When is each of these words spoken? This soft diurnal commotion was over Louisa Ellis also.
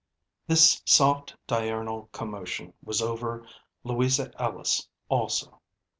This 0.47 0.81
soft 0.83 1.35
diurnal 1.45 2.09
commotion 2.11 2.73
was 2.81 3.03
over 3.03 3.45
Louisa 3.83 4.31
Ellis 4.41 4.87
also. 5.09 5.59